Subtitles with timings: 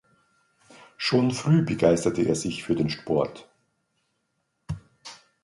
[0.97, 3.47] Schon früh begeisterte er sich für den Sport.